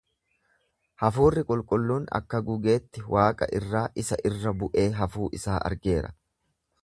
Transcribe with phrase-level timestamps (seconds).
[1.01, 6.11] Hafuurri qulqulluun akka gugeetti waaqa irraa isa irra bu'ee hafuu isaa argeera.